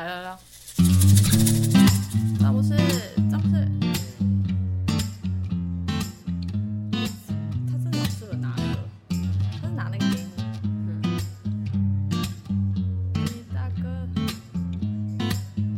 [0.00, 0.34] 来来来，
[2.40, 2.74] 詹姆斯，
[3.30, 3.52] 詹姆斯，
[7.66, 8.80] 他真的很适合拿那个，
[9.60, 10.30] 他是拿那个给你。
[13.12, 13.20] 嗯，
[13.52, 13.84] 大哥，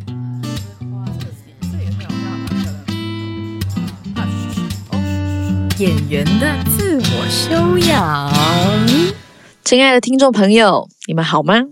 [0.07, 1.37] 这个是
[1.73, 2.51] 这也是好漂亮的。
[4.15, 4.57] 啊，嘘嘘
[4.93, 7.91] 哦，嘘嘘演员的自我修养。
[9.65, 11.65] 亲爱的听众朋友，你们好吗？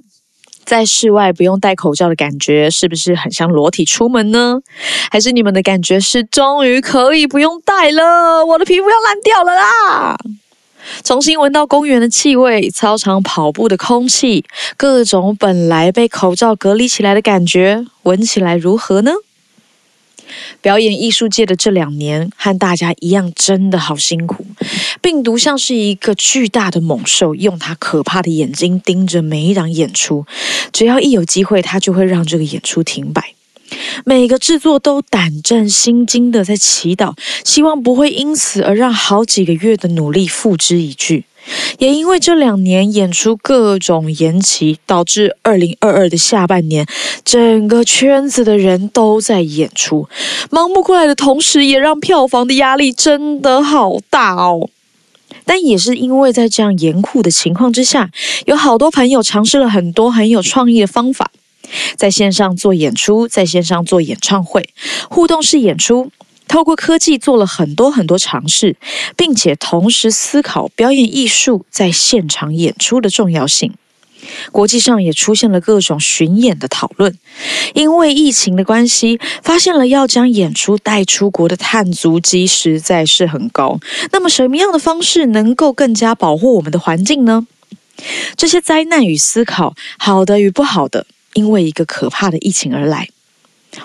[0.71, 4.61] 在室外不用戴口罩的感觉，是不是很像裸体出门呢？
[5.11, 10.17] 还是你们的感觉是终于可以不用戴了，我的皮肤要烂掉了啦！
[11.03, 14.45] 重新闻到公园的气味，操场跑步的空气，
[14.77, 19.11] 各种本来被口罩隔离起来的感觉，闻起来如何呢？
[20.61, 24.47] 表演艺术界的这两年和大家一样，真的好辛苦。
[25.01, 30.27] 病毒像是一个巨大的猛兽，用它可怕的眼睛盯着每一场演出，
[30.73, 33.35] 只要一有机会，它就会让这个演出停摆。
[34.05, 37.15] 每个制作都胆战心惊的在祈祷，
[37.45, 41.25] 希望不会因此而让好几个月的努力付之一炬。
[41.79, 46.87] 也因为这两年演出各种延期，导致二零二二的下半年，
[47.25, 50.09] 整个圈子的人都在演出，
[50.51, 54.69] 忙不过来的同时，也让票房的压力真的好大哦。
[55.45, 58.11] 但也是因为在这样严酷的情况之下，
[58.47, 61.31] 有好多朋友尝试了很多很有创意的方法，
[61.97, 64.69] 在线上做演出，在线上做演唱会，
[65.09, 66.11] 互动式演出。
[66.51, 68.75] 透过科技做了很多很多尝试，
[69.17, 73.73] 并且同时思考表演艺术在现场演出的重要性。
[74.51, 77.17] 国际上也出现了各种巡演的讨论，
[77.73, 83.79] 因为疫情的关系，发现了要将演出带出国的碳足迹实在是很高。
[84.11, 87.47] 那么，什么样的方式能够更加保护我们的环境呢？
[88.37, 93.09] 这些灾难与思考，好的与不好的，因为一个可怕的疫情而来。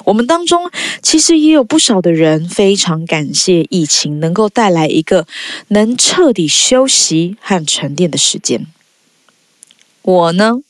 [0.05, 0.69] 我们当中
[1.01, 5.27] 其实也有不少的人非常感谢疫情能够带来一个
[5.69, 8.65] 能彻底休息和沉淀的时间。
[10.01, 10.61] 我呢，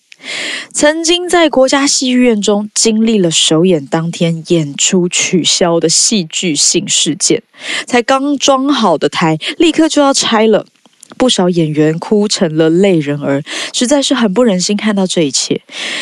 [0.71, 7.43] 曾经在国家戏剧院中经历了首演当天演出取消的戏剧性事件，
[7.85, 10.65] 才刚装好的台立刻就要拆了。
[11.17, 13.43] 不少演员哭成了泪人儿，
[13.73, 15.61] 实在是很不忍心看到这一切。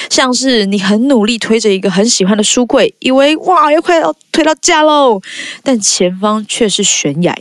[0.09, 5.21] 像是你很努力推着一个很喜欢的书柜，以为哇要快要推到家喽，
[5.61, 7.35] 但前方却是悬崖，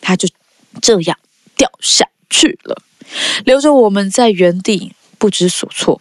[0.00, 0.28] 它就
[0.80, 1.16] 这样
[1.56, 2.82] 掉下去了，
[3.44, 6.00] 留着我们在原地不知所措。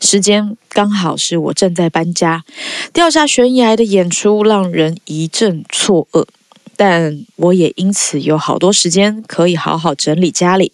[0.00, 2.44] 时间刚好是我正在搬家，
[2.92, 6.26] 掉下悬崖的演出让人一阵错愕。
[6.76, 10.72] 但我也因此有好多时间可以好好整理家里，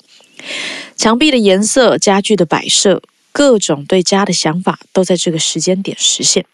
[0.97, 6.47] 墙壁的颜色、家具的摆设、各种对家的想法，都在这个时间点实现。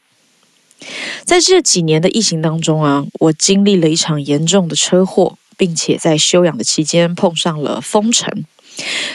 [1.24, 8.44] 在这几年的疫情当中啊，我经历了一场严重的车祸，并且在休养的期间碰上了封城。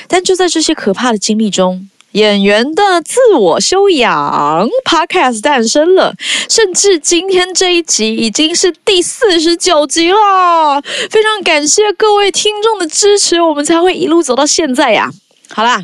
[0.08, 6.16] 但就在这些可怕的经历中，演员的自我修养 Podcast 诞生了，
[6.50, 10.82] 甚至今天这一集已经是第四十九集了。
[11.10, 15.12] 非常感谢各位听众的支持，我们才会一路走到现在呀。
[15.52, 15.84] 好啦，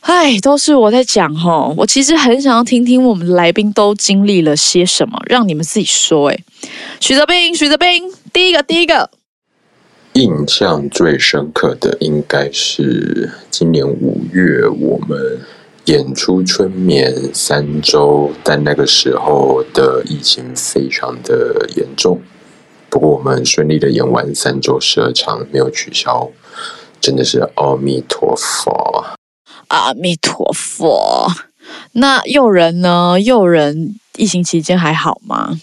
[0.00, 6.28] 唉，都是我在讲哈，我其实很想要听听我们来宾都经历了些什么，让你们自己说。
[6.28, 6.44] 诶，
[7.00, 9.10] 许泽斌，许泽斌，第一个，第一个。
[10.14, 15.40] 印象最深刻的应该是今年五月我们
[15.86, 22.22] 演出春眠三周，但那个时候的疫情非常的严重。
[22.88, 26.30] 不过我们顺利的演完三周十二场，没有取消，
[27.00, 29.18] 真的是阿弥陀佛！
[29.66, 31.28] 阿弥陀佛！
[31.94, 33.20] 那诱人呢？
[33.20, 35.58] 诱人疫情期间还好吗？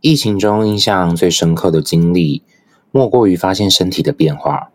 [0.00, 2.42] 疫情中印象最深刻的经历。
[2.96, 4.70] 莫过于发现身体的变化，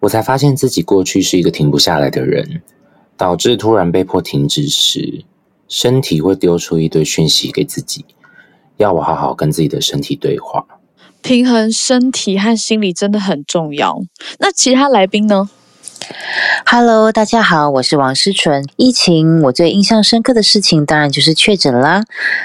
[0.00, 2.62] 我才发现自己过去是一个停不下来的人，
[3.18, 5.26] 导致突然被迫停止时，
[5.68, 8.06] 身体会丢出一堆讯息给自己，
[8.78, 10.64] 要我好好跟自己的身体对话。
[11.20, 14.00] 平衡身体和心理真的很重要。
[14.38, 15.50] 那其他来宾呢
[16.64, 18.64] ？Hello，大家好，我是王思纯。
[18.76, 22.02] 疫情我最印象深刻的事情，当然就是确诊啦。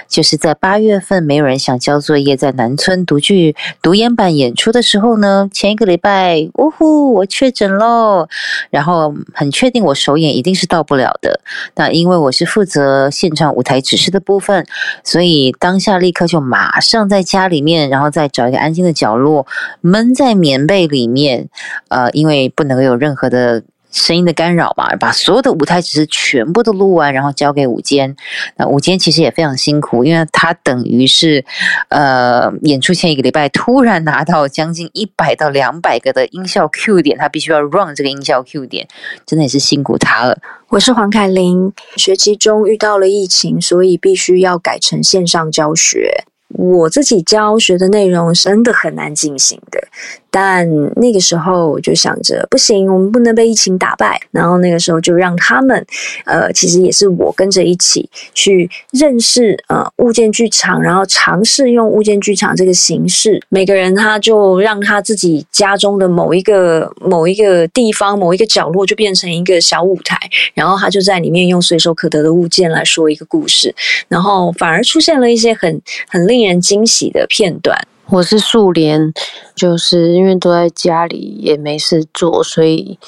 [0.08, 8.28] 就是在八月份，没有人想交作业，在南村独剧独演版演出的时候呢，前一个礼拜，呜呼，我确诊喽。
[8.69, 11.42] 然后很确定我首演一定是到不了的。
[11.75, 14.66] 那因为我是负责现场舞台指示的部分，
[15.04, 19.46] 所以当下立刻就马上在家里面，然后再找一个安静的角落，
[19.81, 21.50] 闷在棉被里面。
[21.90, 23.50] 呃，因为不能够有任何的。
[23.91, 28.15] 声音的干扰吧，把所有的舞台只是全部都录完，然后交给舞监。
[28.55, 31.43] 那舞监其实也非常辛苦，因为他等于是
[31.89, 38.88] 呃演出前一个礼拜突然拿到将近一百到两百个的音效 Q 点，他必须要 run 这个音效 Q 点，
[39.25, 40.39] 真的也是辛苦他了。
[40.69, 46.23] 我是黄凯琳，学期中遇到了疫情，所以必须要改成线上教学。
[46.53, 49.81] 我自己教学的内容真的很难进行的，
[50.30, 54.19] 但那个时候我就想着，不行，我们不能被疫情打败。
[54.31, 55.86] 然后那个时候就让他们，
[56.25, 63.42] 呃，其实也是我跟着一起去认识呃物件剧场，然后尝试用物件剧场这个形式。
[63.50, 70.18] 每个人他就让他自己家中的某一个某一个地方某一个角落就变成一个小舞台，
[70.53, 73.74] 然后他就在里面用随手可得的物件来说一个故事，
[74.07, 77.88] 然后反而出现了一些很很令人惊喜的片段。
[78.07, 79.13] 我是素莲，
[79.55, 82.99] 就是因为都在家里也没事做，所以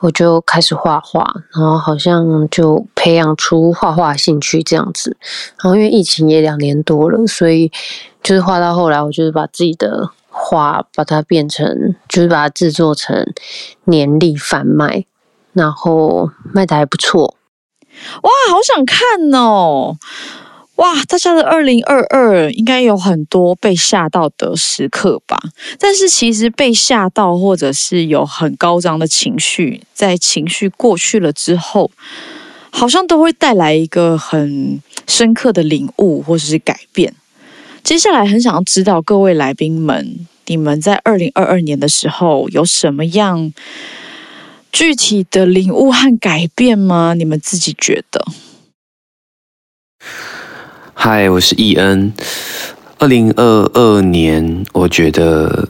[0.00, 5.16] 我就开始画画，然后好像就培养出画画兴趣这样子。
[5.62, 7.70] 然后因为疫情也两年多了，所以
[8.22, 13.30] 就是画到后来，我就是把自己的画把它变成，就是把它制作成
[13.84, 15.04] 年历贩卖，
[15.52, 17.36] 然后卖的还不错。
[18.22, 18.98] 哇，好想看
[19.34, 19.98] 哦！
[20.80, 25.38] 哇，大家的二零二二应该有很多被吓到的时刻吧？
[25.78, 31.90] 但是其实被吓到，或者是有很高涨的情绪，在情绪过去了之后，
[32.70, 37.14] 好像都会带来一个很深刻的领悟或者是改变。
[37.84, 43.52] 接下来很想要知道各位来宾们，你们在二零二二年的时候有什么样
[44.72, 47.12] 具体的领悟和改变吗？
[47.12, 48.24] 你们自己觉得？
[51.02, 52.12] 嗨，我是易恩。
[52.98, 53.42] 二零二
[53.72, 55.66] 二年，我觉得，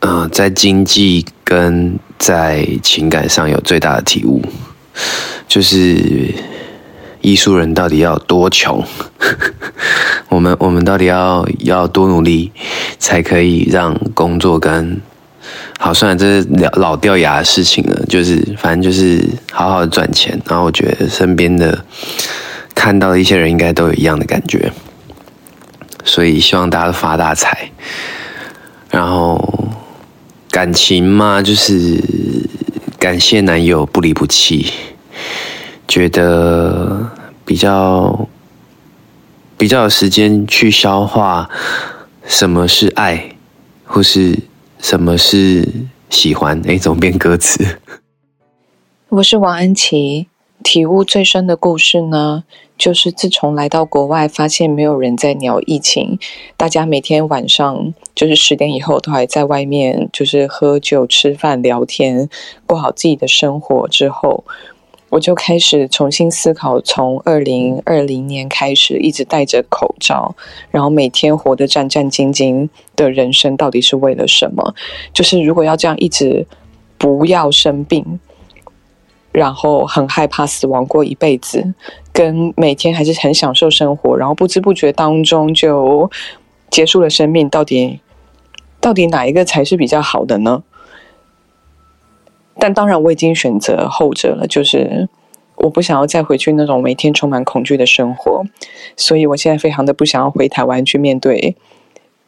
[0.00, 4.40] 呃，在经济跟在情感上有最大的体悟，
[5.46, 6.34] 就是
[7.20, 8.82] 艺术人到底要多穷，
[10.30, 12.50] 我们我们到底要要多努力，
[12.98, 14.98] 才可以让工作跟
[15.78, 20.40] 好，虽然这是老掉牙的事情了，就是反正就是好好的赚钱。
[20.46, 21.84] 然后我觉得身边的。
[22.76, 24.70] 看到的一些人应该都有一样的感觉，
[26.04, 27.72] 所以希望大家都发大财。
[28.90, 29.68] 然后
[30.50, 32.00] 感情嘛，就是
[32.98, 34.70] 感谢男友不离不弃，
[35.88, 37.10] 觉得
[37.44, 38.28] 比较
[39.56, 41.50] 比较有时间去消化
[42.26, 43.30] 什么是爱，
[43.84, 44.38] 或是
[44.78, 45.68] 什么是
[46.10, 46.62] 喜欢。
[46.68, 47.80] 哎，怎么变歌词？
[49.08, 50.28] 我是王安琪。
[50.64, 52.42] 体悟最深的故事呢，
[52.78, 56.18] 就是自从来到国外，发现没有人在聊疫情，
[56.56, 62.28] 大家每天晚上就是十点以后都还在外面，就是喝酒、吃饭、聊天，
[62.66, 63.88] 过好自己的生活。
[63.88, 64.44] 之后，
[65.08, 70.36] 我就开始重新思考，从二零二零年开始，一直戴着口罩，
[70.70, 74.74] 然后每天活得战战兢兢的人生，到底是为了什么？
[75.14, 76.46] 就是如果要这样一直
[76.98, 78.20] 不要生病。
[79.36, 81.74] 然后很害怕死亡过一辈子，
[82.10, 86.10] 跟每天还是很享受生活，然后不知不觉当中就
[86.70, 88.00] 结束了生命，到底
[88.80, 90.62] 到底哪一个才是比较好的呢？
[92.58, 95.06] 但当然我已经选择后者了，就是
[95.56, 98.42] 我不想要再回去那种每天充满恐惧的生活，
[98.96, 101.54] 所以我现在非常的不想要回台湾去面对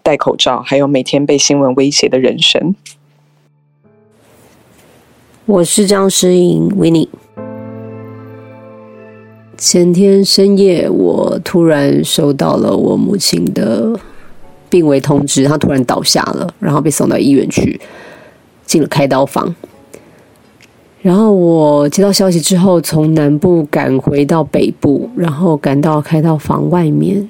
[0.03, 2.75] 戴口罩，还有每天被新闻威胁的人生。
[5.49, 7.09] 我是张诗颖 w i n n i e
[9.57, 13.99] 前天深夜，我突然收到了我母亲的
[14.69, 17.81] 病危通知，她突然倒下了，然后被送到医院去，
[18.67, 19.55] 进了开刀房。
[21.00, 27.26] 然后我接到消息之后，从南部赶回到北部，然后赶到开刀房外面。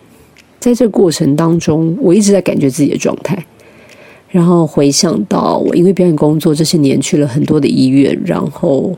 [0.59, 3.47] 在这过程当中，我一直在感觉自己的状态。
[4.31, 8.95] 然后回想到我因为表演工作这些年去了很多的医院，然后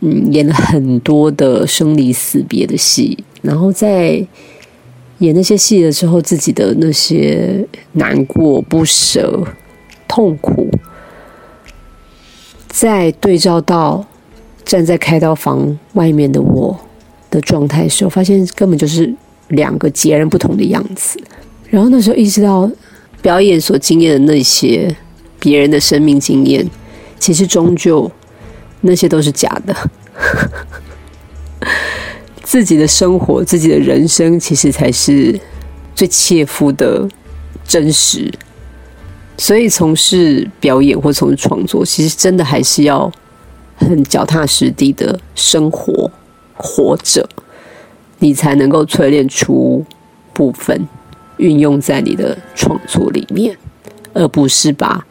[0.00, 4.26] 嗯演了很多的生离死别的戏，然后在
[5.18, 9.46] 演那些戏的时候，自己的那些难过、不舍、
[10.08, 10.70] 痛苦，
[12.68, 14.02] 在对照到
[14.64, 16.74] 站在开刀房外面的我
[17.30, 19.14] 的状态时候，发现根本就是
[19.48, 21.20] 两个截然不同的样子。
[21.68, 22.70] 然后那时候意识到。
[23.22, 24.94] 表演所经验的那些
[25.38, 26.68] 别人的生命经验，
[27.18, 28.10] 其实终究
[28.80, 29.74] 那些都是假的。
[32.42, 35.38] 自己的生活、自己的人生，其实才是
[35.94, 37.08] 最切肤的
[37.64, 38.32] 真实。
[39.38, 43.10] 所以，从事表演或从事创作，其实真的还是要
[43.76, 46.10] 很脚踏实地的生活
[46.54, 47.26] 活着，
[48.18, 49.84] 你才能够淬炼出
[50.34, 50.88] 部分
[51.40, 53.56] 运用在你的创作里面，
[54.12, 55.06] 而不是把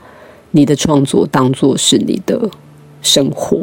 [0.51, 2.49] 你的创作当做是你的
[3.01, 3.59] 生活。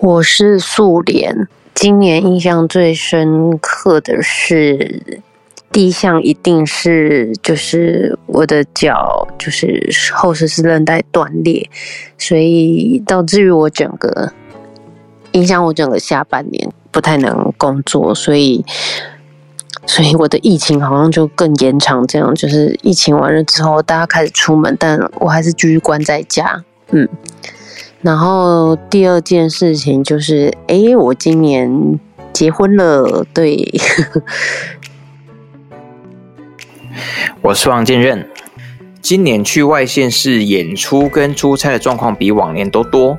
[0.00, 5.22] 我是素莲，今年印象最深刻的是。
[5.72, 11.68] 第一项一定是就是我的脚就是后十字韧带断裂，
[12.16, 14.32] 所以导致于我整个
[15.32, 18.64] 影响我整个下半年不太能工作，所以
[19.84, 27.08] 所以我的疫情好像就更延长，这样就是疫情完了之后大家开始出门，但我还是继续关在家，嗯。
[28.00, 31.98] 然后第二件事情就是，哎，我今年
[32.32, 33.68] 结婚了，对。
[37.42, 38.28] 我是王建任，
[39.02, 43.18] 今年去外县市演出跟出差的状况比往年都多，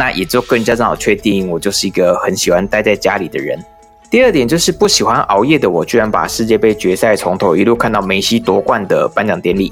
[0.00, 3.62] 那也就更加让我确定我就是一个很喜欢待在家里的人。
[4.08, 9.70] 第二点就是不喜欢熬夜的我，居然把世界杯决赛从头一路看到梅西夺冠的颁奖典礼，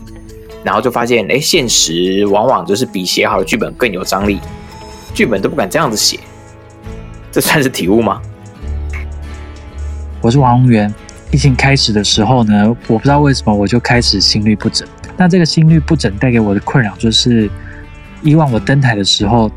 [0.62, 4.38] 然后就发现，哎，现实往往就是比写好的剧本更有张力，
[5.14, 6.20] 剧本都不敢这样子写，
[7.32, 8.20] 这算是体悟吗？
[10.20, 10.92] 我是王宏源。
[11.30, 14.86] 疫情开始的时候呢，我不知道为什么我就开始心律不整。
[15.16, 17.48] 那这个心律不整带给我的困扰就是，
[18.20, 19.50] 以往我登台的时候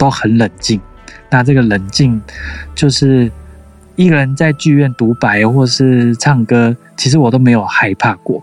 [0.00, 0.80] 都很冷静。
[1.28, 2.20] 那这个冷静
[2.74, 3.30] 就是
[3.96, 8.42] 一个人在剧院独白或是唱歌，其实我都没有害怕过。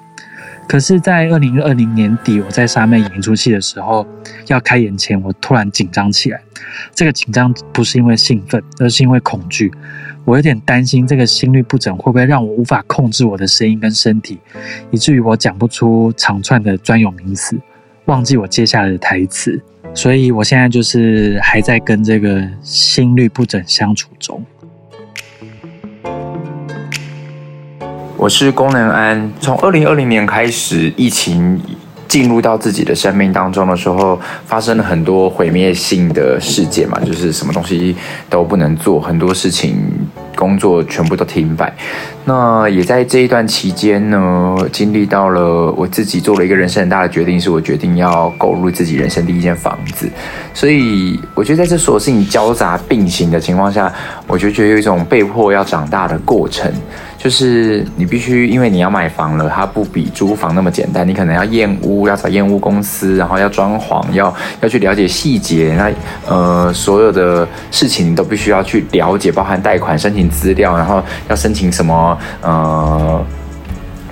[0.70, 4.06] 可是，在二零二零年底，我在沙妹演一出戏的时候，
[4.48, 6.42] 要开演前，我突然紧张起来。
[6.94, 9.72] 这个紧张不是因为兴奋，而是因为恐惧。
[10.26, 14.38] 我有点担心这个心律不整会不会让我无法控制我的声音跟身体，
[14.92, 17.58] 以至于我讲不出长串的专有名词，
[18.08, 19.62] 忘记我接下来的台词。
[19.94, 24.44] 所以我现在就是还在跟这个心律不整相处中。
[28.18, 31.60] 我是功能安，从二零二零年开始，疫情。
[32.18, 37.96] 进入到自己的生命当中的时候，发生了很多毁灭性的事件嘛，就是什么东西
[38.28, 39.78] 都不能做，很多事情
[40.36, 41.72] 工作全部都停摆。
[42.26, 50.10] 那也在这一段期间呢，经历到了我自己做了一个人生很大的决定，是我决定要购入自己人生第一间房子。
[50.56, 53.94] 所以我觉得在这所有事情交杂并行的情况下，
[54.26, 56.74] 我就觉得有一种被迫要长大的过程。
[57.18, 61.06] 就是你必须，因为你要买房了，它不比租房那么简单。
[61.06, 65.76] 你可能要验屋，要找验屋公司，然后要装潢，要要去了解细节。
[65.76, 65.92] 那
[66.32, 73.26] 呃，所有的事情你都必须要去了解，包含贷款申请资料，然后要申请什么呃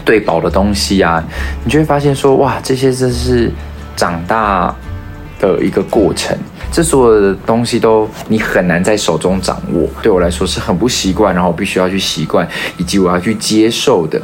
[0.04, 1.24] 对保的东西啊，
[1.64, 3.52] 你就会发现说，哇，这些真是
[3.96, 4.76] 长大
[5.40, 6.36] 的一个过程。
[6.76, 12.46] 这所有的东西都你很难在手中掌握，对我来说是很不习惯，然后必须要去习惯，
[12.78, 14.22] 以及我要去接受的。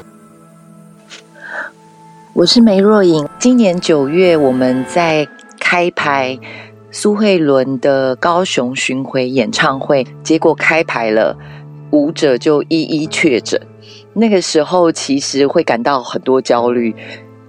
[2.34, 5.25] 我是梅若颖，今年九月我们在
[5.62, 6.38] 开排
[6.91, 11.38] 苏慧伦的高雄巡回演唱会，结果开排了，
[11.91, 13.58] 舞者就一一确诊。
[14.12, 16.93] 那个时候其实会感到很多焦虑，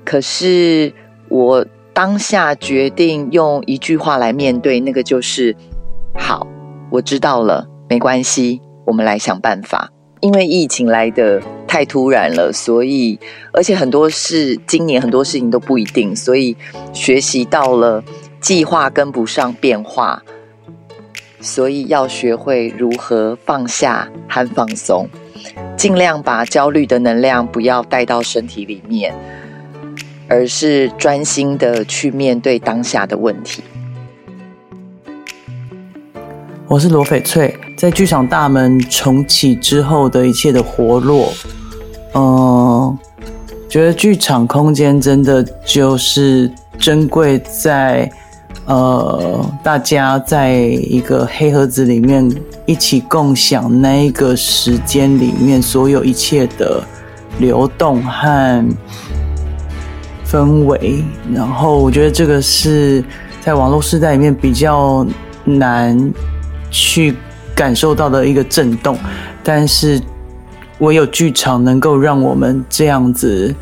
[0.04, 0.92] 可是
[1.28, 1.66] 我。
[1.94, 5.54] 当下决定用一句话来面对，那个就是
[6.18, 6.46] “好，
[6.90, 13.18] 我知道了，没关系，我们来想办法。”因为疫情来的太突然了，所以
[13.52, 16.56] 而且很多事，今年很多事情都不一定，所以
[16.92, 18.02] 学习到了
[18.40, 20.22] 计划跟不上变化，
[21.40, 25.08] 所以要学会如何放下和放松，
[25.76, 29.12] 尽量把焦虑的能量不要带到身体里面。
[30.32, 33.62] 而是专心的去面对当下的问题。
[36.66, 41.30] 我是罗翡翠，在剧场大门重启之后的一切的活络，
[42.14, 42.98] 嗯，
[43.68, 48.10] 觉得剧场空间真的就是珍贵在，
[48.64, 52.26] 呃，大家在一个黑盒子里面
[52.64, 56.82] 一起共享那一个时间里面所有一切的
[57.38, 58.66] 流动和。
[60.32, 63.04] 氛围，然后我觉得这个是
[63.42, 65.06] 在网络时代里面比较
[65.44, 66.10] 难
[66.70, 67.14] 去
[67.54, 68.96] 感受到的一个震动，
[69.44, 70.00] 但是
[70.78, 73.54] 唯有剧场能够让我们这样子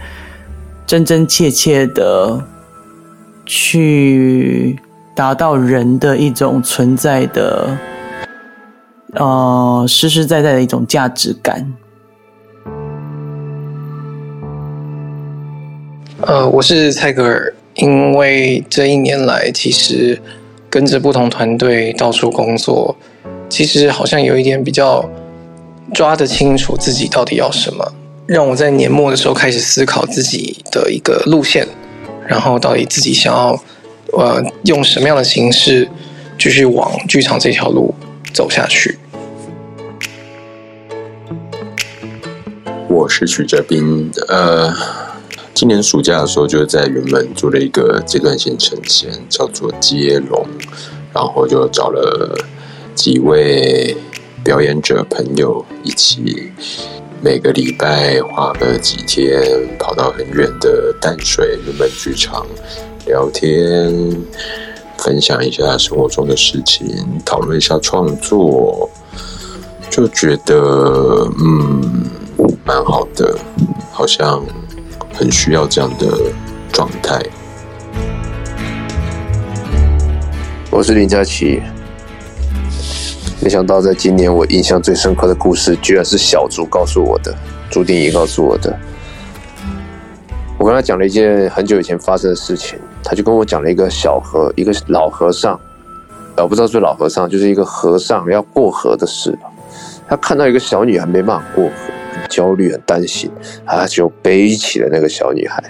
[0.87, 2.41] 真真切切的
[3.45, 4.79] 去
[5.17, 7.77] 达到人的一种存在的，
[9.15, 11.73] 呃，实实在在的一种价值感。
[16.23, 20.21] 呃，我是蔡格尔，因为这一年来，其实
[20.69, 22.95] 跟着不同团队到处工作，
[23.49, 25.09] 其实好像有一点比较
[25.95, 27.93] 抓得清楚自己到底要什么，
[28.27, 31.67] 让我在年末的时候开始思考自己的一个路线，
[32.29, 33.59] 然后到底自己想要
[34.13, 35.89] 呃用什么样的形式
[36.39, 37.95] 继续往剧场这条路
[38.35, 38.99] 走下去。
[42.89, 44.75] 我是许哲斌，呃，
[45.61, 50.47] 今年暑假的时候就在原本做了一个阶段性呈现，叫做接龙，
[51.13, 52.35] 然后就找了
[52.95, 53.95] 几位
[54.43, 56.51] 表演者朋友一起，
[57.21, 59.39] 每个礼拜花个几天，
[59.79, 62.47] 跑到很远的淡水原本剧场
[63.05, 64.17] 聊天，
[64.97, 66.87] 分享一下生活中的事情，
[67.23, 68.89] 讨论一下创作，
[69.91, 72.07] 就觉得嗯。
[72.65, 73.37] 蛮好的，
[73.91, 74.45] 好像
[75.21, 76.33] 很需要这样的
[76.73, 77.21] 状态。
[80.71, 81.61] 我是林佳琪，
[83.43, 87.37] 没想到在今年我印象最深刻的故事，居然是小竹告诉我的，
[87.71, 88.75] 朱定怡告诉我的。
[90.57, 95.61] 我跟他讲了一件很久以前发生的事情，他就跟我讲了一个小和一个老和尚，
[96.39, 99.39] 我不知道是老和尚，就是一个和尚要过河的事。
[100.09, 102.00] 他看到一个小女孩没办法过河。
[102.31, 103.31] 焦虑，很担心，
[103.67, 105.63] 他就背起了那个小女孩，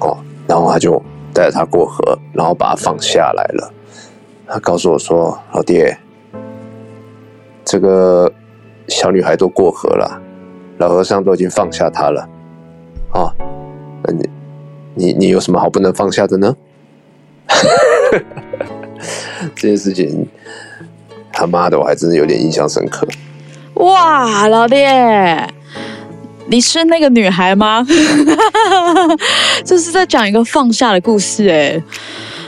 [0.00, 3.72] 哦，然后他就带着她过河，然后把她放下来了。
[4.46, 5.96] 他告诉我说：“老爹，
[7.64, 8.30] 这个
[8.88, 10.20] 小女孩都过河了，
[10.78, 12.28] 老和尚都已经放下她了。
[13.12, 13.32] 啊，
[14.02, 14.28] 那你，
[14.96, 16.56] 你，你有什么好不能放下的呢？”
[19.54, 20.26] 这件事情，
[21.32, 23.06] 他妈的，我还真的有点印象深刻。
[23.80, 25.48] 哇，老爹，
[26.48, 27.86] 你是那个女孩吗？
[29.64, 31.82] 这是在讲一个放下的故事哎。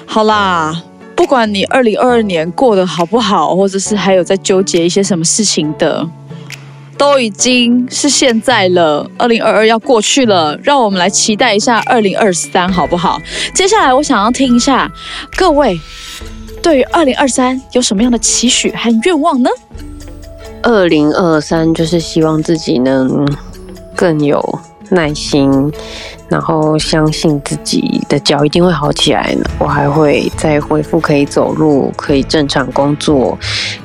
[0.05, 0.83] 好啦，
[1.17, 6.07] 不管你二零二二年过得好不好，或者是还有在纠结一些什么事情的，
[6.99, 9.11] 都已经是现在了。
[9.17, 13.19] 二零二二要过去了，让我们来期待一下二零二三，好不好？
[13.55, 14.93] 接下来我想要听一下
[15.35, 15.81] 各位
[16.63, 19.49] 对于二零二三有什么样的期许和愿望呢？
[20.63, 23.27] 二零二三就是希望自己能
[23.97, 24.41] 更有
[24.91, 25.73] 耐心，
[26.29, 29.45] 然后相信自己的脚一定会好起来呢。
[29.59, 33.37] 我还会再恢复可以走路，可以正常工作，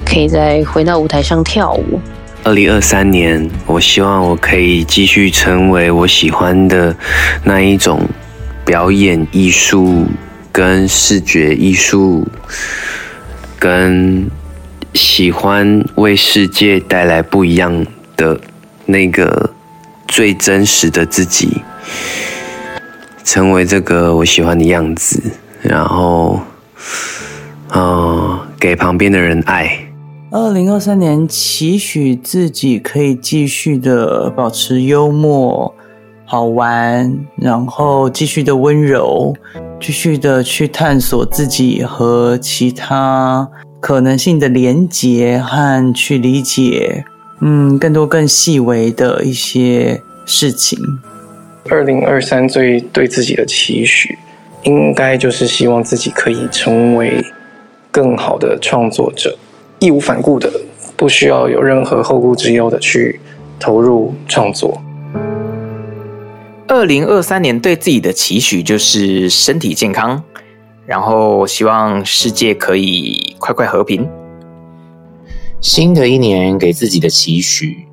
[0.06, 2.00] 可以再回到舞台上跳舞。
[2.44, 6.96] 二零二三年，我希望我可以继续成为我喜欢的
[7.44, 8.08] 那一种
[8.64, 10.06] 表演艺术
[10.52, 12.28] 跟视觉艺术
[13.58, 14.30] 跟。
[14.94, 18.40] 喜欢为世界带来不一样的
[18.86, 19.50] 那个
[20.08, 21.62] 最真实的自己，
[23.24, 25.22] 成为这个我喜欢的样子，
[25.62, 26.40] 然后，
[27.70, 29.86] 啊，给旁边的人爱。
[30.32, 35.74] 二零二三年，期许自己可以继续的保持幽默、
[36.26, 39.34] 好玩，然后继续的温柔，
[39.80, 43.50] 继续的去探索自己和其他。
[43.80, 47.06] 可能性的连接和去理解，
[47.42, 50.80] 嗯，更多更细微的一些事情。
[51.70, 54.18] 二零二三最对自己的期许，
[54.64, 57.24] 应该就是希望自己可以成为
[57.92, 59.38] 更好的创作者，
[59.80, 60.52] 义无反顾的，
[60.96, 63.20] 不需要有任何后顾之忧的去
[63.60, 64.82] 投入创作。
[66.68, 70.24] 二零二三年对自己的期许就是身体健康。
[70.88, 74.08] 然后希望世界可以快快和平。
[75.60, 77.86] 新的一年给自己的期许，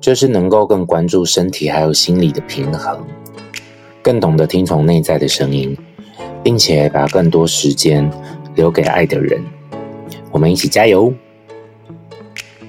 [0.00, 2.98] 就是能够更关注身体还有心理的平衡，
[4.02, 5.76] 更懂得听从内在的声音，
[6.42, 8.10] 并且把更多时间
[8.56, 9.40] 留给爱的人。
[10.32, 11.12] 我们一起加油！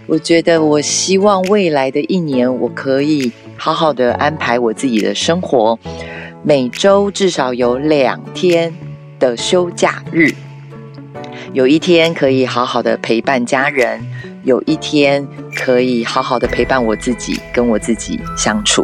[0.06, 5.80] 我觉得，我希望未来的一年，我可以好好的安排我自己的生活，
[6.44, 8.72] 每周至少有两天。
[9.22, 10.34] 的休假日，
[11.54, 14.02] 有一天可以好好的陪伴家人，
[14.44, 18.84] 有一天可以好好的陪伴我自己，跟我自己相处。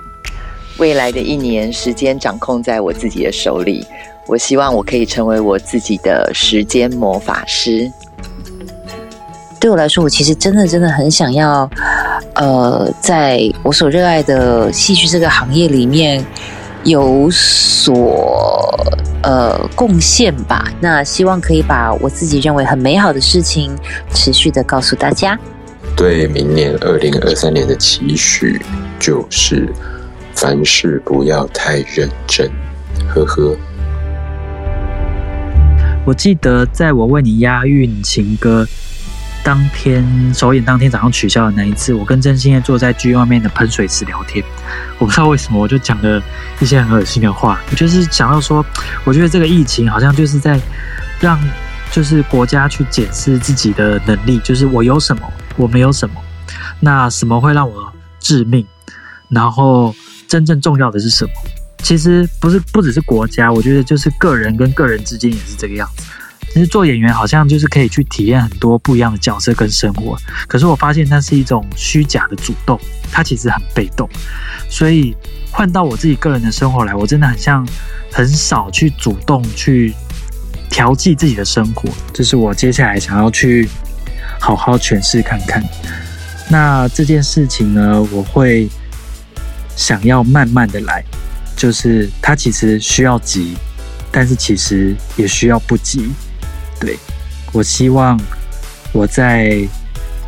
[0.78, 3.84] 未来的一年，时间掌控在我自己的手里。
[4.28, 7.92] 我希望我可以成为我自己的时间魔法师。
[9.60, 11.68] 对我来说，我其实真的真的很想要，
[12.36, 16.24] 呃，在我所热爱的戏剧这个行业里面
[16.88, 18.74] 有所。
[19.24, 20.72] 呃，贡献吧。
[20.80, 23.76] 那希望可以把我自己认为很美好的事情，
[24.14, 25.38] 持续的告诉大家。
[25.98, 28.62] 对明年二零二三年的期许，
[28.98, 29.68] 就是
[30.34, 32.50] 凡事不要太认真。
[33.10, 33.54] 呵呵。
[36.06, 38.66] 我记得在我为你押韵情歌
[39.44, 44.44] 当天首演当天早上取消的那一次，我跟真心叶坐在剧院外面的喷水池聊天。
[45.00, 46.22] 我不知道为什么，我就讲了
[46.60, 47.62] 一些很恶心的话。
[47.72, 48.66] 我就是想要说，
[49.06, 50.60] 我觉得这个疫情好像就是在
[51.20, 51.40] 让
[51.92, 56.22] 就是国家去检视自己的能力，就是我有什么，我没有什么，
[56.80, 58.66] 那什么会让我致命？
[59.30, 59.96] 然后
[60.28, 61.32] 真正重要的是什么？
[61.84, 66.04] 其实不是不只是国家，我觉得就是个人跟个人之间也是这个样子。
[66.58, 70.18] 其实做演员好像就是可以去体验很多不一样的角色跟生活，
[70.48, 72.80] 可是我发现它是一种虚假的主动，
[73.12, 74.10] 它其实很被动。
[74.68, 75.16] 所以
[75.52, 77.64] 换到我自己个人的生活来，我真的很像
[78.12, 79.94] 很少去主动去
[80.68, 83.70] 调剂自己的生活，这是我接下来想要去
[84.40, 85.64] 好好诠释看看。
[86.50, 88.68] 那这件事情呢，我会
[89.76, 91.04] 想要慢慢的来，
[91.56, 93.56] 就是它其实需要急，
[94.12, 96.10] 但是其实也需要不急。
[96.80, 96.98] 对
[97.52, 98.20] 我希望
[98.92, 99.68] 我在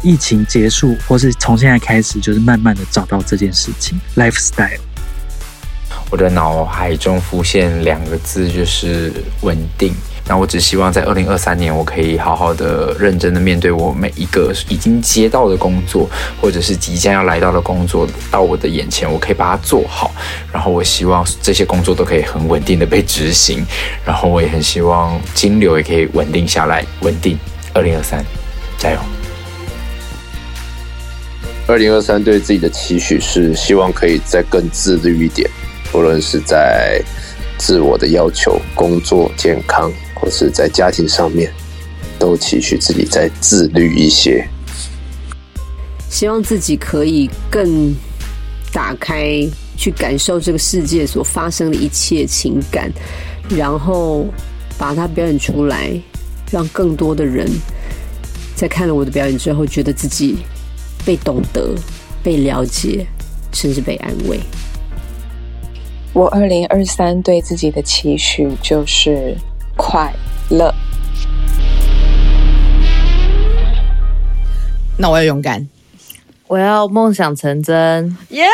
[0.02, 4.80] 疫情结束，或是从现在开始，就是慢慢的找到这件事情 lifestyle。
[6.10, 9.94] 我的脑海中浮现两个字，就是稳定。
[10.30, 16.08] 那我只希望在二零二三年，我可以好好的、认真的面对我每一个已经接到的工作，
[16.40, 20.12] 或者是即将要来到的工作，到我的眼前，我可以把它做好。
[20.54, 23.66] 然后我希望这些工作都可以很稳定的被执行。
[24.06, 27.36] 然后我也很希望金流也可以稳定下来，稳定。
[27.74, 28.24] 二零二三，
[28.78, 29.00] 加油！
[31.66, 35.50] 二零二三对自己的期许是希望可以再更自律一点，
[35.92, 37.02] 不论是在
[37.58, 39.92] 自我的要求、工作、健康。
[40.20, 41.52] 或是在家庭上面，
[42.20, 44.46] 都期许自己再自律一些，
[46.10, 47.96] 希望自己可以更
[48.74, 52.92] 打开，去感受这个世界所发生的一切情感，
[53.50, 54.28] 然后
[54.78, 55.92] 把它表演出来，
[56.52, 57.48] 让更多的人
[58.56, 60.40] 在看了我的表演之后，觉得自己
[61.06, 61.74] 被懂得、
[62.22, 63.06] 被了解，
[63.54, 64.40] 甚至被安慰。
[66.12, 69.38] 我二零二三对自己的期许就是。
[69.82, 70.14] 快
[70.50, 70.76] 乐。
[74.98, 75.66] 那我要勇敢，
[76.48, 78.18] 我要梦想成真。
[78.28, 78.44] 耶！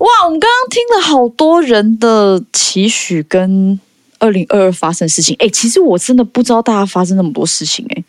[0.00, 3.78] 哇，我们刚刚听了好多人的期许跟
[4.18, 5.36] 二零二二发生事情。
[5.38, 7.86] 哎，其实我真的不知道大家发生那么多事情。
[7.94, 8.02] 哎，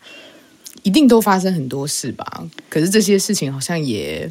[0.82, 2.26] 一定都发生很多事吧？
[2.68, 4.28] 可是这些事情好像也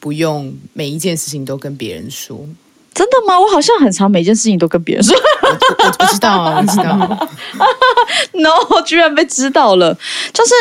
[0.00, 2.48] 不用每一件事情都跟别人说。
[2.94, 3.40] 真的吗？
[3.40, 5.16] 我好像很常每件事情都跟别人说。
[5.16, 7.28] 我不知道啊，不知道。
[8.32, 9.94] No，居然被知道了。
[10.32, 10.52] 就是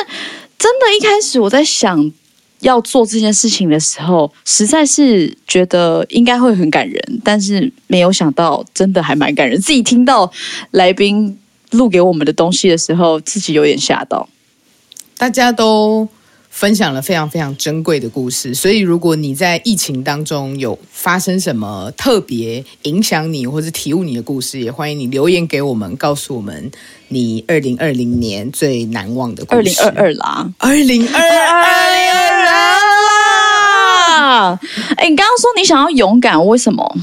[0.57, 2.11] 真的，一开始我在想
[2.59, 9.59] 要做这件事情的时候，实在是觉得应该会很感人，但是没有想到真的还蛮感人。
[9.59, 10.31] 自己听到
[10.71, 11.37] 来宾
[11.71, 14.27] 录给我们的东西的时候，自己有点吓到。
[15.17, 16.07] 大家都。
[16.51, 26.69] 分享了非常非常珍贵的故事，所以如果你在疫情当中有发生什么特别影响你或者体悟你的故事，也欢迎你留言给我们，告诉我们
[27.07, 29.81] 你二零二零年最难忘的故事。
[29.81, 32.77] 二零二二啦，二零二二零二
[34.27, 34.59] 啦！
[34.97, 36.97] 哎，你刚刚说你想要勇敢，为什么？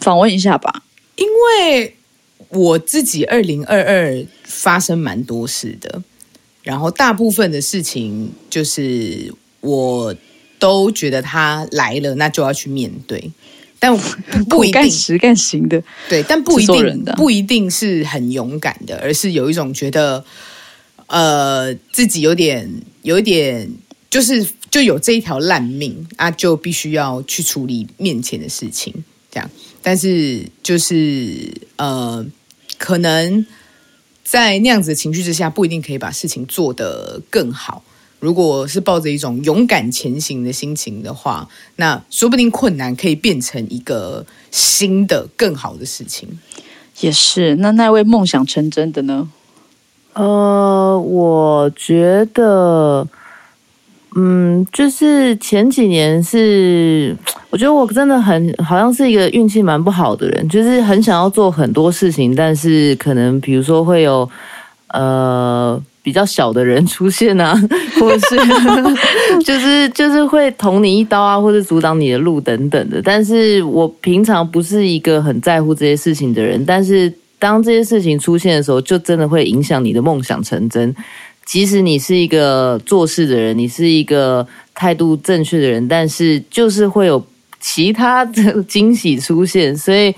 [0.00, 0.82] 访问一下吧。
[1.16, 1.96] 因为
[2.48, 6.02] 我自己二零二二发生蛮多事的。
[6.62, 10.14] 然后大部分的事情就是我
[10.60, 13.30] 都觉得他来了，那就要去面对，
[13.80, 13.92] 但
[14.48, 20.24] 不一定实干型的，对，但不一定不一定是很勇敢的，而是有一种觉得，
[21.08, 22.70] 呃，自己有点
[23.02, 23.68] 有一点，
[24.08, 28.94] 就是就有这一条烂命啊，就必须要去处理面前的事情，
[29.32, 29.50] 这样。
[29.82, 32.24] 但是就是呃，
[32.78, 33.44] 可能。
[34.24, 37.82] 在那样子的情绪之下，不一定可以把事情做得更好。
[38.20, 46.38] 如果是抱着一种勇敢前行的心情的话，那说不定困难可以变成一个新的、更好的事情。
[47.00, 47.56] 也是。
[47.56, 49.28] 那那位梦想成真的呢？
[50.12, 53.08] 呃，我觉得。
[54.14, 57.16] 嗯，就是前几年是，
[57.48, 64.28] 我觉得我真的很好像是一个运气蛮不好的人，就是很想要做很多事情，但是可能比如说会有
[64.88, 67.54] 呃比较小的人 出现啊，
[67.98, 68.36] 或者是
[69.44, 73.00] 就是就是会捅你一刀啊，或者阻挡你的路等等的。
[73.02, 80.94] 但是我平常不是一个很在乎这些事情的人，但是当这些事情出现的时候，就真的会影响你的梦想成真。
[81.44, 87.24] 即使你是一个做事的人，你是一个态度正确的人，但是就是会有
[87.60, 89.76] 其他的惊喜出现。
[89.76, 90.14] 所以，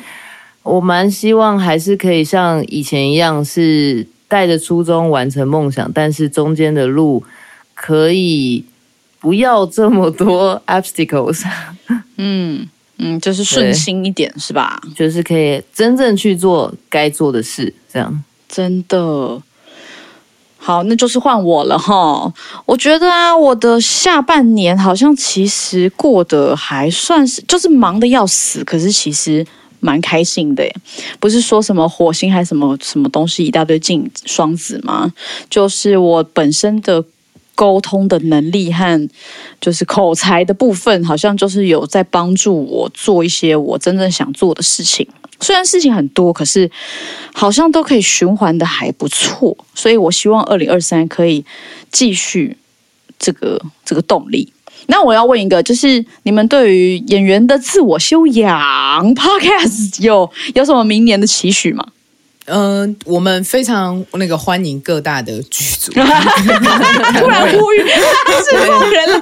[0.62, 7.24] 我蛮希望还是可以像以前一样，是带着初衷完成梦想，但是中间的路
[7.74, 8.64] 可以
[9.18, 11.42] 不要这么多 obstacles。
[12.16, 14.80] 嗯嗯，就是顺心一点，是吧？
[14.94, 19.42] 就是可以真正去做该做的事，这样真的。
[20.66, 22.32] 好，那就是换我了哈。
[22.64, 29.46] 我觉得啊，我的下半年好像其实过得还算是，就是忙的要死，可是其实
[29.80, 30.64] 蛮开心的。
[31.20, 35.12] 不是说什么火星还是什么什么东西一大堆进双子吗？
[35.50, 37.04] 就是我本身的
[37.54, 39.08] 沟通的能力和
[39.60, 45.06] 就是口才的部分，好像就是有在帮助我做一些我真正想做的事情。
[45.40, 46.70] 虽然事情很多，可是
[47.32, 51.44] 好像都可以循环的还不错，所以我希望二零二三可以
[51.90, 52.56] 继续
[53.18, 54.52] 这个这个动力。
[54.86, 61.86] 那我要问一个，就是你们对于演员的自我修养 Podcast 有有什么明年的期许吗？
[62.46, 66.00] 嗯，我们非常那个欢迎各大的剧组， 突
[67.28, 69.20] 然呼吁制作人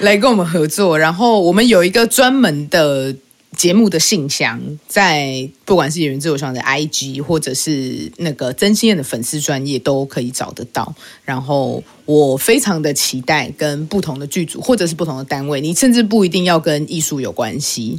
[0.00, 3.14] 来跟我们合作，然后我们有一个专门的。
[3.56, 10.94] 节目的信箱，在不管是演员自由上的 IG，或者是那个真心的粉丝专业，都可以找得到。
[11.24, 17.98] 然后我非常的期待跟不同的剧组，或者是不同的单位，你甚至不一定要跟艺术有关系，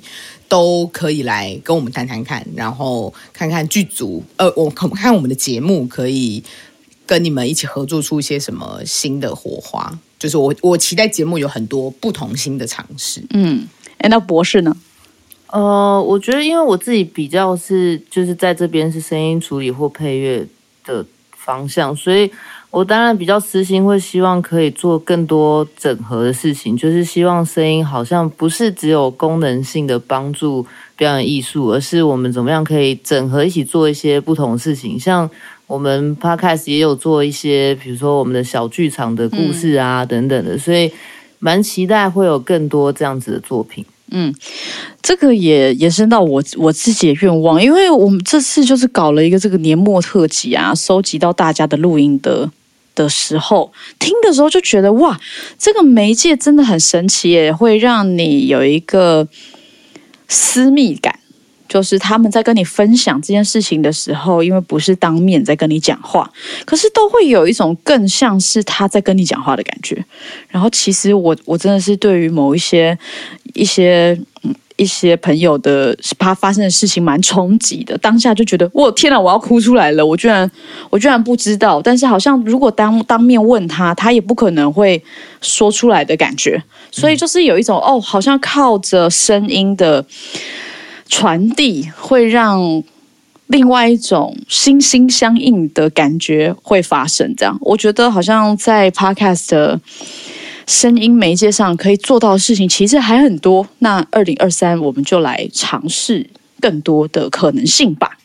[0.50, 6.44] 都可以来跟我们谈谈看，然后看看剧组，呃，我看看我们的节目可以
[7.06, 9.98] 跟你们一起合作出一些什么新的火花。
[10.18, 13.24] 就是我我期待节目有很多不同新的尝试。
[13.30, 13.66] 嗯，
[14.00, 14.76] 哎，那博士呢？
[15.48, 20.46] 呃，我觉得因为我自己比较是就是在这边是声音处理或配乐
[20.84, 22.30] 的方向，所以
[22.72, 30.64] 我当然比较私心会希望可以做更多整合的事情，就是希望声音好像不是只有功能性的帮助
[30.96, 35.28] 表演艺术，而是我们怎么样可以整合一起做一些不同的事情，像
[35.66, 40.92] 我们 podcast 也有做一些，比如说我们的小剧场的故事啊等等的，所以
[41.40, 43.84] 蛮期待会有更多这样子的作品。
[44.12, 44.34] 嗯，
[45.04, 52.50] 这个也延伸到我我自己的愿望，因为我们这次就是搞了一个这个年末特辑啊，收集到大家的录音的
[53.04, 55.20] 的时候，听的时候就觉得哇，
[55.58, 59.28] 这个媒介真的很神奇，也会让你有一个
[60.28, 61.18] 私密感。
[61.70, 66.28] 就是他们在跟你分享这件事情的时候，因为不是当面在跟你讲话，
[66.66, 70.04] 可是都会有一种更像是他在跟你讲话的感觉。
[70.48, 72.98] 然后，其实我我真的是对于某一些
[73.54, 74.20] 一些
[74.80, 77.96] 一些朋友的他发生的事情蛮冲击的。
[78.00, 80.04] 当下就觉得，我天哪，我要哭出来了！
[80.04, 80.50] 我居然
[80.90, 85.04] 我居然不知道，但是好像如果当当面问他，他也不可能会
[85.42, 86.64] 说出来的感觉。
[86.90, 90.06] 所以就是有一种哦，好像靠着声音的。
[91.12, 92.84] 传递会让
[93.48, 99.82] 另外一种心心相印的感觉会发生，这样我觉得好像在 Podcast 的
[100.70, 103.68] 声音媒介上可以做到的事情其实还很多。
[103.80, 106.30] 那二零二三我们就来尝试
[106.62, 108.20] 更多的可能性吧。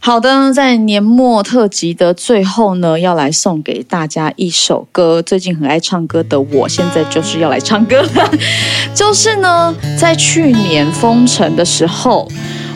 [0.00, 5.20] 好的，在年末特辑的最后呢，要来送给大家一首歌。
[5.20, 8.30] 最近很爱唱歌的我，现在就是要来唱歌了。
[8.96, 12.26] 就是呢，在去年封城的时候，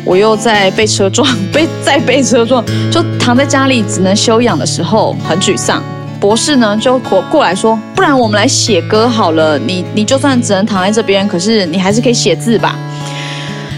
[0.05, 5.83] 我又在被车撞，被在被车撞，就躺在家里只能休养的时候，很沮丧。
[6.27, 9.57] 博士呢就过过来说，不然我们来写歌好了。
[9.61, 12.75] 你你就算只能躺在这边，可是你还是可以写字吧。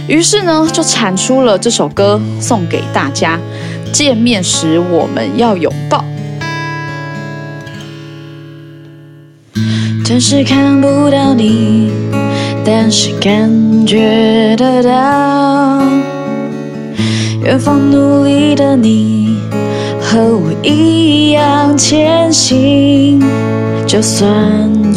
[0.07, 3.39] 于是呢，就产出了这首歌，送给大家。
[3.93, 6.03] 见面时我们要拥抱。
[10.07, 11.93] 暂时看不到你，
[12.65, 15.83] 但是感觉得到。
[17.43, 19.37] 远方努力的你，
[20.11, 23.23] 和我一样前行。
[23.87, 24.27] 就算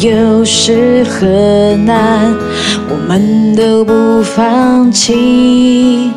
[0.00, 2.34] 有时很难，
[2.88, 6.10] 我们都不放弃。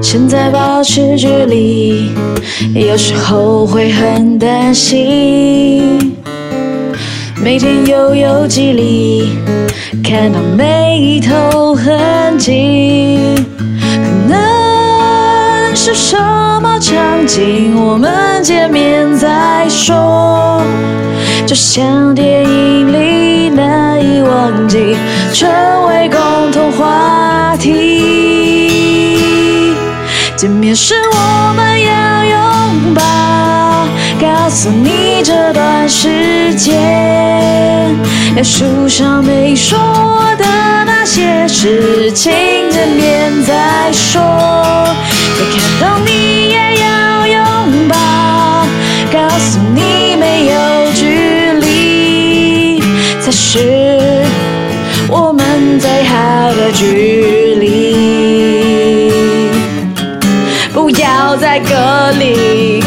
[0.00, 2.10] 现在保持距离，
[2.74, 6.16] 有时候会很担心。
[7.44, 9.28] 每天又有几里，
[10.02, 13.05] 看到眉头痕迹，
[15.86, 16.18] 是什
[16.60, 17.72] 么场景？
[17.76, 20.60] 我们见面再说，
[21.46, 24.96] 就像电影里难以忘记，
[25.32, 25.48] 成
[25.86, 28.74] 为共同话题。
[30.34, 33.00] 见面时我们要拥抱，
[34.20, 36.74] 告诉你这段时间，
[38.34, 39.78] 连书上没说
[40.36, 40.44] 的
[40.84, 40.96] 那。
[41.06, 42.32] 些事情
[42.68, 44.20] 见面再说。
[45.80, 47.96] 当你也要拥抱，
[49.12, 52.80] 告诉你没有距离
[53.20, 54.24] 才是
[55.08, 57.66] 我们最好的距离。
[60.72, 62.82] 不要再隔离，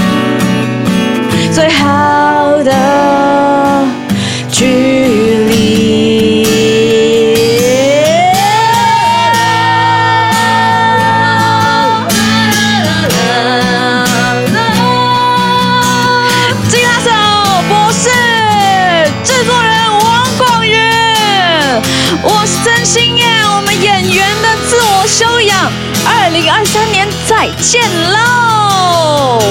[27.61, 29.41] 见喽！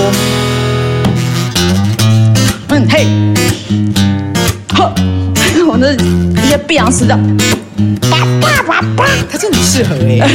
[2.69, 3.07] 嗯嘿，
[4.75, 4.93] 呵，
[5.67, 5.93] 我那
[6.43, 7.15] 一些碧昂斯的，
[8.11, 10.27] 叭叭叭叭，他真的很适合哎、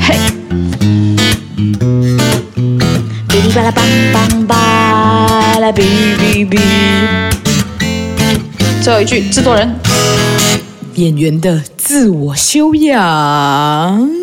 [0.00, 0.18] 嘿，
[3.28, 3.80] 哔哩吧啦梆
[4.12, 5.82] 梆吧啦哔
[6.18, 6.58] 哔哔。
[8.82, 9.74] 最后一句，制作人。
[10.94, 14.15] 演员的自我修养。